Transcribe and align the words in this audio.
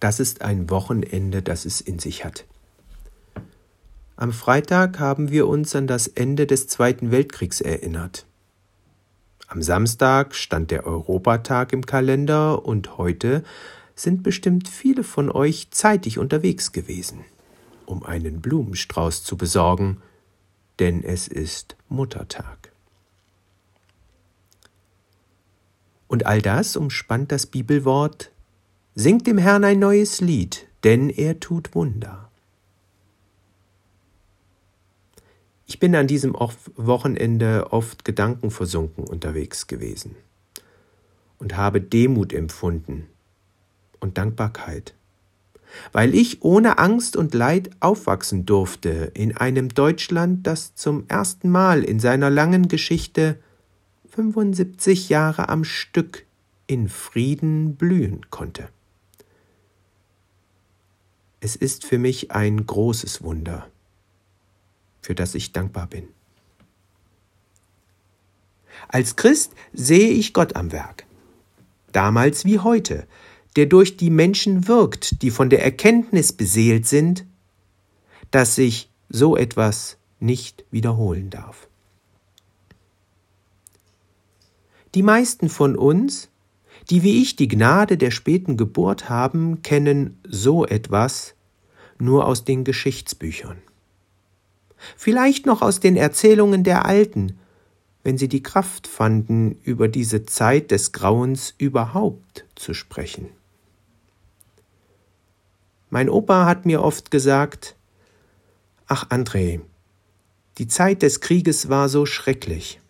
Das 0.00 0.20
ist 0.20 0.42
ein 0.42 0.68
Wochenende, 0.70 1.42
das 1.42 1.64
es 1.64 1.80
in 1.80 1.98
sich 1.98 2.24
hat. 2.24 2.44
Am 4.16 4.32
Freitag 4.32 4.98
haben 4.98 5.30
wir 5.30 5.46
uns 5.46 5.74
an 5.76 5.86
das 5.86 6.06
Ende 6.08 6.46
des 6.46 6.68
Zweiten 6.68 7.10
Weltkriegs 7.10 7.60
erinnert. 7.60 8.26
Am 9.46 9.62
Samstag 9.62 10.34
stand 10.34 10.70
der 10.70 10.86
Europatag 10.86 11.72
im 11.72 11.86
Kalender 11.86 12.64
und 12.64 12.98
heute 12.98 13.44
sind 13.94 14.22
bestimmt 14.22 14.68
viele 14.68 15.04
von 15.04 15.30
euch 15.30 15.70
zeitig 15.70 16.18
unterwegs 16.18 16.72
gewesen, 16.72 17.24
um 17.86 18.02
einen 18.02 18.40
Blumenstrauß 18.40 19.22
zu 19.22 19.36
besorgen, 19.36 20.02
denn 20.78 21.02
es 21.02 21.28
ist 21.28 21.76
Muttertag. 21.88 22.72
Und 26.08 26.26
all 26.26 26.42
das 26.42 26.76
umspannt 26.76 27.32
das 27.32 27.46
Bibelwort 27.46 28.30
Singt 28.98 29.26
dem 29.26 29.36
Herrn 29.36 29.62
ein 29.62 29.78
neues 29.78 30.22
Lied, 30.22 30.68
denn 30.82 31.10
er 31.10 31.38
tut 31.38 31.74
Wunder. 31.74 32.30
Ich 35.66 35.78
bin 35.78 35.94
an 35.94 36.06
diesem 36.06 36.32
Wochenende 36.32 37.72
oft 37.72 38.06
gedankenversunken 38.06 39.04
unterwegs 39.04 39.66
gewesen 39.66 40.16
und 41.38 41.58
habe 41.58 41.82
Demut 41.82 42.32
empfunden 42.32 43.06
und 44.00 44.16
Dankbarkeit, 44.16 44.94
weil 45.92 46.14
ich 46.14 46.40
ohne 46.40 46.78
Angst 46.78 47.16
und 47.16 47.34
Leid 47.34 47.68
aufwachsen 47.80 48.46
durfte 48.46 49.10
in 49.12 49.36
einem 49.36 49.68
Deutschland, 49.68 50.46
das 50.46 50.74
zum 50.74 51.04
ersten 51.08 51.50
Mal 51.50 51.84
in 51.84 52.00
seiner 52.00 52.30
langen 52.30 52.66
Geschichte 52.66 53.38
75 54.08 55.10
Jahre 55.10 55.50
am 55.50 55.64
Stück 55.64 56.24
in 56.66 56.88
Frieden 56.88 57.76
blühen 57.76 58.30
konnte. 58.30 58.70
Es 61.40 61.56
ist 61.56 61.84
für 61.84 61.98
mich 61.98 62.30
ein 62.30 62.66
großes 62.66 63.22
Wunder, 63.22 63.68
für 65.02 65.14
das 65.14 65.34
ich 65.34 65.52
dankbar 65.52 65.86
bin. 65.86 66.08
Als 68.88 69.16
Christ 69.16 69.52
sehe 69.72 70.08
ich 70.08 70.32
Gott 70.32 70.56
am 70.56 70.72
Werk, 70.72 71.06
damals 71.92 72.44
wie 72.44 72.58
heute, 72.58 73.06
der 73.56 73.66
durch 73.66 73.96
die 73.96 74.10
Menschen 74.10 74.68
wirkt, 74.68 75.22
die 75.22 75.30
von 75.30 75.50
der 75.50 75.64
Erkenntnis 75.64 76.32
beseelt 76.32 76.86
sind, 76.86 77.24
dass 78.30 78.54
sich 78.54 78.90
so 79.08 79.36
etwas 79.36 79.96
nicht 80.20 80.64
wiederholen 80.70 81.30
darf. 81.30 81.68
Die 84.94 85.02
meisten 85.02 85.48
von 85.48 85.76
uns, 85.76 86.28
die 86.90 87.02
wie 87.02 87.22
ich 87.22 87.36
die 87.36 87.48
Gnade 87.48 87.96
der 87.96 88.10
späten 88.10 88.56
Geburt 88.56 89.08
haben, 89.08 89.62
kennen 89.62 90.18
so 90.26 90.64
etwas 90.66 91.34
nur 91.98 92.26
aus 92.26 92.44
den 92.44 92.64
Geschichtsbüchern. 92.64 93.58
Vielleicht 94.96 95.46
noch 95.46 95.62
aus 95.62 95.80
den 95.80 95.96
Erzählungen 95.96 96.62
der 96.62 96.84
Alten, 96.84 97.38
wenn 98.04 98.18
sie 98.18 98.28
die 98.28 98.42
Kraft 98.42 98.86
fanden, 98.86 99.58
über 99.62 99.88
diese 99.88 100.26
Zeit 100.26 100.70
des 100.70 100.92
Grauens 100.92 101.54
überhaupt 101.58 102.44
zu 102.54 102.72
sprechen. 102.72 103.28
Mein 105.90 106.08
Opa 106.08 106.46
hat 106.46 106.66
mir 106.66 106.82
oft 106.82 107.10
gesagt, 107.10 107.74
Ach 108.86 109.08
André, 109.10 109.60
die 110.58 110.68
Zeit 110.68 111.02
des 111.02 111.20
Krieges 111.20 111.68
war 111.68 111.88
so 111.88 112.06
schrecklich. 112.06 112.80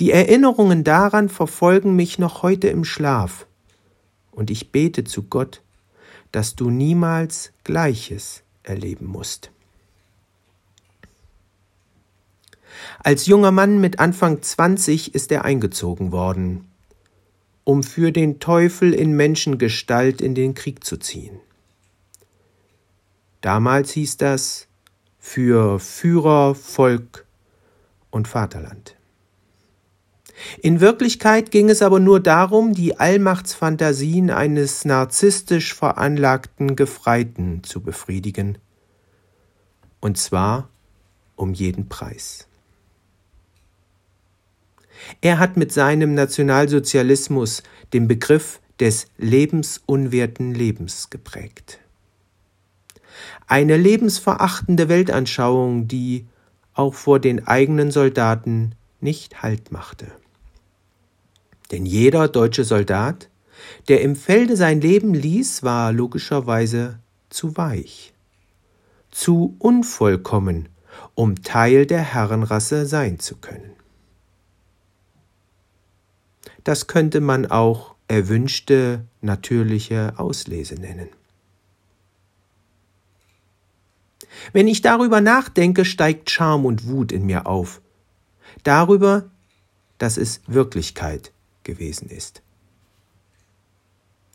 Die 0.00 0.10
Erinnerungen 0.10 0.84
daran 0.84 1.28
verfolgen 1.28 1.96
mich 1.96 2.18
noch 2.18 2.42
heute 2.42 2.68
im 2.68 2.84
Schlaf, 2.84 3.46
und 4.30 4.50
ich 4.50 4.72
bete 4.72 5.04
zu 5.04 5.24
Gott, 5.24 5.62
dass 6.32 6.54
du 6.56 6.70
niemals 6.70 7.52
Gleiches 7.64 8.42
erleben 8.62 9.06
musst. 9.06 9.50
Als 13.02 13.26
junger 13.26 13.50
Mann 13.50 13.80
mit 13.80 13.98
Anfang 13.98 14.42
20 14.42 15.14
ist 15.14 15.32
er 15.32 15.44
eingezogen 15.44 16.12
worden, 16.12 16.68
um 17.64 17.82
für 17.82 18.12
den 18.12 18.40
Teufel 18.40 18.94
in 18.94 19.12
Menschengestalt 19.12 20.20
in 20.20 20.34
den 20.34 20.54
Krieg 20.54 20.84
zu 20.84 20.96
ziehen. 20.96 21.40
Damals 23.40 23.92
hieß 23.92 24.16
das 24.16 24.66
für 25.18 25.78
Führer, 25.78 26.54
Volk 26.54 27.24
und 28.10 28.28
Vaterland. 28.28 28.97
In 30.62 30.80
Wirklichkeit 30.80 31.50
ging 31.50 31.68
es 31.68 31.82
aber 31.82 32.00
nur 32.00 32.20
darum, 32.20 32.74
die 32.74 32.98
Allmachtsfantasien 32.98 34.30
eines 34.30 34.84
narzisstisch 34.84 35.74
veranlagten 35.74 36.76
Gefreiten 36.76 37.62
zu 37.64 37.80
befriedigen. 37.80 38.58
Und 40.00 40.18
zwar 40.18 40.68
um 41.36 41.54
jeden 41.54 41.88
Preis. 41.88 42.46
Er 45.20 45.38
hat 45.38 45.56
mit 45.56 45.72
seinem 45.72 46.14
Nationalsozialismus 46.14 47.62
den 47.92 48.08
Begriff 48.08 48.60
des 48.80 49.06
lebensunwerten 49.16 50.54
Lebens 50.54 51.10
geprägt. 51.10 51.80
Eine 53.46 53.76
lebensverachtende 53.76 54.88
Weltanschauung, 54.88 55.88
die 55.88 56.26
auch 56.74 56.94
vor 56.94 57.18
den 57.18 57.46
eigenen 57.46 57.90
Soldaten 57.90 58.74
nicht 59.00 59.42
Halt 59.42 59.72
machte. 59.72 60.10
Denn 61.70 61.86
jeder 61.86 62.28
deutsche 62.28 62.64
Soldat, 62.64 63.28
der 63.88 64.00
im 64.00 64.16
Felde 64.16 64.56
sein 64.56 64.80
Leben 64.80 65.14
ließ, 65.14 65.62
war 65.62 65.92
logischerweise 65.92 66.98
zu 67.28 67.56
weich, 67.56 68.14
zu 69.10 69.56
unvollkommen, 69.58 70.68
um 71.14 71.42
Teil 71.42 71.86
der 71.86 72.02
Herrenrasse 72.02 72.86
sein 72.86 73.18
zu 73.18 73.36
können. 73.36 73.72
Das 76.64 76.86
könnte 76.86 77.20
man 77.20 77.46
auch 77.46 77.94
erwünschte 78.08 79.04
natürliche 79.20 80.14
Auslese 80.16 80.74
nennen. 80.74 81.08
Wenn 84.52 84.68
ich 84.68 84.82
darüber 84.82 85.20
nachdenke, 85.20 85.84
steigt 85.84 86.30
Scham 86.30 86.64
und 86.64 86.86
Wut 86.86 87.12
in 87.12 87.26
mir 87.26 87.46
auf. 87.46 87.80
Darüber, 88.64 89.30
dass 89.98 90.16
es 90.16 90.40
Wirklichkeit 90.46 91.32
gewesen 91.64 92.08
ist. 92.08 92.40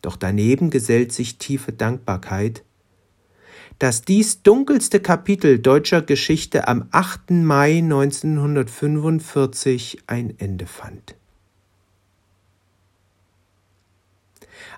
Doch 0.02 0.18
daneben 0.18 0.70
gesellt 0.70 1.14
sich 1.14 1.38
tiefe 1.38 1.72
Dankbarkeit, 1.72 2.66
dass 3.80 4.04
dies 4.04 4.44
dunkelste 4.44 5.00
Kapitel 5.00 5.58
deutscher 5.60 6.02
Geschichte 6.02 6.68
am 6.68 6.90
8. 6.92 7.32
Mai 7.32 7.78
1945 7.80 10.04
ein 10.08 10.38
Ende 10.38 10.68
fand. 10.68 11.16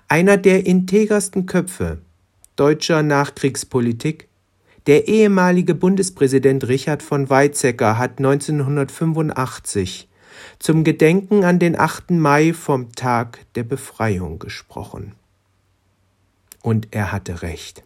Einer 0.08 0.36
der 0.36 0.66
integersten 0.66 1.46
Köpfe 1.46 1.98
deutscher 2.54 3.02
Nachkriegspolitik, 3.02 4.28
der 4.86 5.08
ehemalige 5.08 5.74
Bundespräsident 5.74 6.68
Richard 6.68 7.02
von 7.02 7.28
Weizsäcker 7.28 7.98
hat 7.98 8.18
1985 8.18 10.08
zum 10.58 10.84
Gedenken 10.84 11.44
an 11.44 11.58
den 11.58 11.78
8. 11.78 12.12
Mai 12.12 12.52
vom 12.52 12.92
Tag 12.92 13.40
der 13.54 13.64
Befreiung 13.64 14.38
gesprochen. 14.38 15.14
Und 16.62 16.88
er 16.92 17.10
hatte 17.12 17.42
recht. 17.42 17.82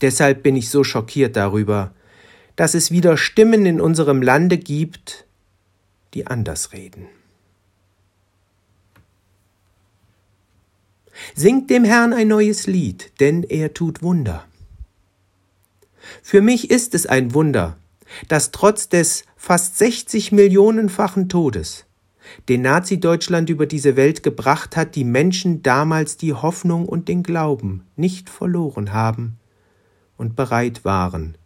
Deshalb 0.00 0.42
bin 0.42 0.56
ich 0.56 0.70
so 0.70 0.84
schockiert 0.84 1.36
darüber, 1.36 1.92
dass 2.56 2.74
es 2.74 2.90
wieder 2.90 3.16
Stimmen 3.16 3.66
in 3.66 3.80
unserem 3.80 4.22
Lande 4.22 4.58
gibt, 4.58 5.26
die 6.14 6.26
anders 6.26 6.72
reden. 6.72 7.06
Singt 11.34 11.70
dem 11.70 11.84
Herrn 11.84 12.12
ein 12.12 12.28
neues 12.28 12.66
Lied, 12.66 13.12
denn 13.20 13.42
er 13.42 13.74
tut 13.74 14.02
Wunder. 14.02 14.44
Für 16.22 16.40
mich 16.40 16.70
ist 16.70 16.94
es 16.94 17.06
ein 17.06 17.34
Wunder, 17.34 17.76
dass 18.28 18.50
trotz 18.50 18.88
des 18.88 19.24
fast 19.36 19.78
60 19.78 20.32
Millionenfachen 20.32 21.28
Todes 21.28 21.84
den 22.48 22.62
Nazi-Deutschland 22.62 23.48
über 23.50 23.66
diese 23.66 23.96
Welt 23.96 24.22
gebracht 24.22 24.76
hat, 24.76 24.94
die 24.94 25.04
Menschen 25.04 25.62
damals 25.62 26.16
die 26.16 26.34
Hoffnung 26.34 26.86
und 26.86 27.08
den 27.08 27.22
Glauben 27.22 27.84
nicht 27.96 28.28
verloren 28.28 28.92
haben 28.92 29.38
und 30.16 30.36
bereit 30.36 30.84
waren, 30.84 31.36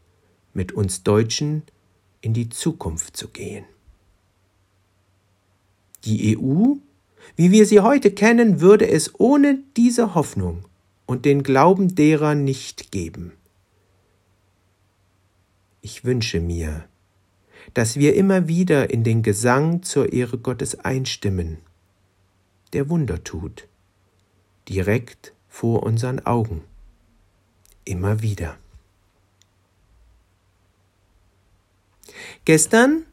mit 0.54 0.72
uns 0.72 1.02
Deutschen 1.02 1.62
in 2.20 2.34
die 2.34 2.48
Zukunft 2.48 3.16
zu 3.16 3.28
gehen. 3.28 3.64
Die 6.04 6.36
EU, 6.36 6.74
wie 7.36 7.50
wir 7.52 7.66
sie 7.66 7.80
heute 7.80 8.10
kennen, 8.10 8.60
würde 8.60 8.88
es 8.88 9.18
ohne 9.18 9.60
diese 9.76 10.14
Hoffnung 10.14 10.64
und 11.06 11.24
den 11.24 11.42
Glauben 11.42 11.94
derer 11.94 12.34
nicht 12.34 12.90
geben. 12.90 13.32
Ich 15.84 16.04
wünsche 16.04 16.38
mir, 16.38 16.88
dass 17.74 17.96
wir 17.96 18.14
immer 18.14 18.46
wieder 18.46 18.90
in 18.90 19.02
den 19.02 19.24
Gesang 19.24 19.82
zur 19.82 20.12
Ehre 20.12 20.38
Gottes 20.38 20.78
einstimmen, 20.78 21.58
der 22.72 22.88
Wunder 22.88 23.24
tut, 23.24 23.66
direkt 24.68 25.34
vor 25.48 25.82
unseren 25.82 26.24
Augen. 26.24 26.62
Immer 27.84 28.22
wieder. 28.22 28.56
Gestern 32.44 33.04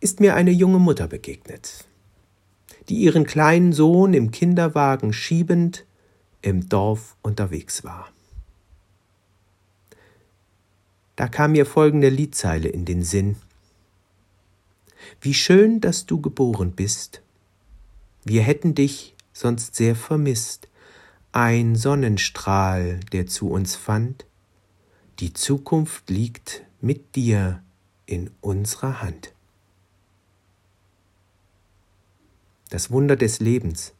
ist 0.00 0.20
mir 0.20 0.34
eine 0.34 0.50
junge 0.50 0.78
Mutter 0.78 1.08
begegnet, 1.08 1.86
die 2.90 2.96
ihren 2.96 3.24
kleinen 3.24 3.72
Sohn 3.72 4.12
im 4.12 4.30
Kinderwagen 4.30 5.14
schiebend 5.14 5.86
im 6.42 6.68
Dorf 6.68 7.16
unterwegs 7.22 7.82
war. 7.82 8.10
Da 11.18 11.26
kam 11.26 11.50
mir 11.50 11.66
folgende 11.66 12.10
Liedzeile 12.10 12.68
in 12.68 12.84
den 12.84 13.02
Sinn. 13.02 13.34
Wie 15.20 15.34
schön, 15.34 15.80
dass 15.80 16.06
du 16.06 16.20
geboren 16.20 16.70
bist. 16.70 17.22
Wir 18.24 18.42
hätten 18.42 18.76
dich 18.76 19.16
sonst 19.32 19.74
sehr 19.74 19.96
vermisst. 19.96 20.68
Ein 21.32 21.74
Sonnenstrahl, 21.74 23.00
der 23.10 23.26
zu 23.26 23.50
uns 23.50 23.74
fand. 23.74 24.26
Die 25.18 25.32
Zukunft 25.32 26.08
liegt 26.08 26.62
mit 26.80 27.16
dir 27.16 27.64
in 28.06 28.30
unserer 28.40 29.02
Hand. 29.02 29.32
Das 32.70 32.92
Wunder 32.92 33.16
des 33.16 33.40
Lebens, 33.40 33.92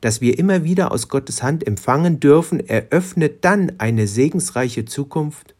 das 0.00 0.20
wir 0.20 0.38
immer 0.38 0.62
wieder 0.62 0.92
aus 0.92 1.08
Gottes 1.08 1.42
Hand 1.42 1.66
empfangen 1.66 2.20
dürfen, 2.20 2.60
eröffnet 2.60 3.44
dann 3.44 3.72
eine 3.78 4.06
segensreiche 4.06 4.84
Zukunft, 4.84 5.53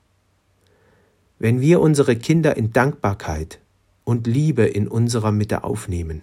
wenn 1.44 1.60
wir 1.60 1.82
unsere 1.82 2.16
Kinder 2.16 2.56
in 2.56 2.72
Dankbarkeit 2.72 3.58
und 4.04 4.26
Liebe 4.26 4.62
in 4.64 4.88
unserer 4.88 5.30
Mitte 5.30 5.62
aufnehmen. 5.62 6.22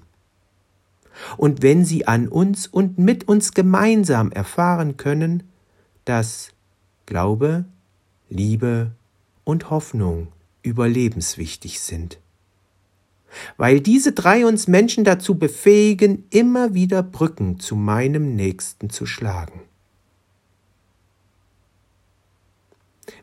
Und 1.38 1.62
wenn 1.62 1.86
sie 1.86 2.08
an 2.08 2.28
uns 2.28 2.66
und 2.66 2.98
mit 2.98 3.28
uns 3.28 3.54
gemeinsam 3.54 4.32
erfahren 4.32 4.98
können, 4.98 5.44
dass 6.06 6.50
Glaube, 7.06 7.66
Liebe 8.32 8.94
und 9.44 9.70
Hoffnung 9.70 10.30
überlebenswichtig 10.64 11.82
sind. 11.82 12.18
Weil 13.58 13.80
diese 13.80 14.14
drei 14.14 14.48
uns 14.48 14.68
Menschen 14.68 15.04
dazu 15.04 15.36
befähigen, 15.38 16.24
immer 16.32 16.74
wieder 16.74 17.04
Brücken 17.04 17.60
zu 17.60 17.76
meinem 17.76 18.36
Nächsten 18.36 18.90
zu 18.90 19.06
schlagen. 19.06 19.62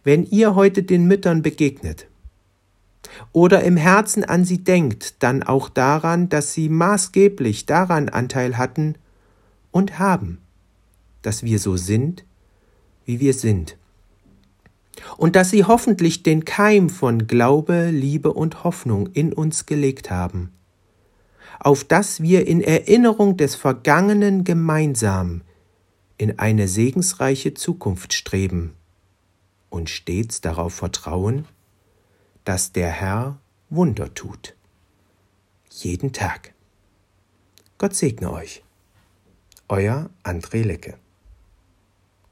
Wenn 0.04 0.24
ihr 0.24 0.54
heute 0.54 0.82
den 0.82 1.06
Müttern 1.06 1.42
begegnet 1.42 2.06
oder 3.32 3.62
im 3.62 3.76
Herzen 3.76 4.24
an 4.24 4.44
sie 4.44 4.64
denkt, 4.64 5.22
dann 5.22 5.42
auch 5.42 5.68
daran, 5.68 6.28
dass 6.28 6.52
sie 6.52 6.68
maßgeblich 6.68 7.66
daran 7.66 8.08
Anteil 8.08 8.58
hatten 8.58 8.94
und 9.70 9.98
haben, 9.98 10.38
dass 11.22 11.42
wir 11.42 11.58
so 11.58 11.76
sind, 11.76 12.24
wie 13.04 13.20
wir 13.20 13.34
sind. 13.34 13.76
Und 15.16 15.36
dass 15.36 15.50
sie 15.50 15.64
hoffentlich 15.64 16.22
den 16.22 16.44
Keim 16.44 16.90
von 16.90 17.26
Glaube, 17.26 17.90
Liebe 17.90 18.32
und 18.32 18.64
Hoffnung 18.64 19.06
in 19.12 19.32
uns 19.32 19.66
gelegt 19.66 20.10
haben, 20.10 20.50
auf 21.60 21.84
dass 21.84 22.20
wir 22.20 22.46
in 22.46 22.60
Erinnerung 22.60 23.36
des 23.36 23.54
Vergangenen 23.54 24.42
gemeinsam 24.44 25.42
in 26.16 26.38
eine 26.38 26.66
segensreiche 26.66 27.54
Zukunft 27.54 28.12
streben 28.12 28.74
und 29.70 29.90
stets 29.90 30.40
darauf 30.40 30.74
vertrauen, 30.74 31.46
dass 32.44 32.72
der 32.72 32.90
Herr 32.90 33.38
Wunder 33.70 34.14
tut. 34.14 34.54
Jeden 35.70 36.12
Tag. 36.12 36.54
Gott 37.76 37.94
segne 37.94 38.32
euch. 38.32 38.62
Euer 39.68 40.10
André 40.24 40.62
Lecke. 40.62 40.98